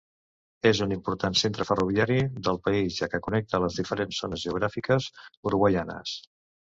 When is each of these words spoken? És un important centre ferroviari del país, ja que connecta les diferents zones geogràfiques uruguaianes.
És 0.67 0.79
un 0.85 0.93
important 0.95 1.35
centre 1.41 1.67
ferroviari 1.71 2.17
del 2.47 2.59
país, 2.69 2.97
ja 3.03 3.09
que 3.11 3.19
connecta 3.27 3.61
les 3.65 3.77
diferents 3.83 4.23
zones 4.25 4.47
geogràfiques 4.47 5.11
uruguaianes. 5.51 6.17